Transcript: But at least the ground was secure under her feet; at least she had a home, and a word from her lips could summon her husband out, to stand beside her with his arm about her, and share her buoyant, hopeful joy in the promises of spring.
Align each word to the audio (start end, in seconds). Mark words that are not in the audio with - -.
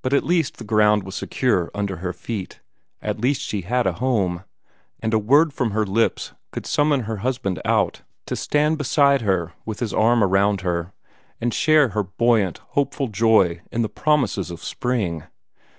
But 0.00 0.14
at 0.14 0.24
least 0.24 0.56
the 0.56 0.64
ground 0.64 1.02
was 1.02 1.14
secure 1.14 1.70
under 1.74 1.96
her 1.96 2.14
feet; 2.14 2.60
at 3.02 3.20
least 3.20 3.42
she 3.42 3.60
had 3.60 3.86
a 3.86 3.92
home, 3.92 4.44
and 5.00 5.12
a 5.12 5.18
word 5.18 5.52
from 5.52 5.72
her 5.72 5.84
lips 5.84 6.32
could 6.52 6.64
summon 6.64 7.00
her 7.00 7.18
husband 7.18 7.60
out, 7.62 8.00
to 8.24 8.34
stand 8.34 8.78
beside 8.78 9.20
her 9.20 9.52
with 9.66 9.80
his 9.80 9.92
arm 9.92 10.22
about 10.22 10.62
her, 10.62 10.94
and 11.38 11.52
share 11.52 11.90
her 11.90 12.04
buoyant, 12.04 12.60
hopeful 12.68 13.08
joy 13.08 13.60
in 13.70 13.82
the 13.82 13.90
promises 13.90 14.50
of 14.50 14.64
spring. 14.64 15.24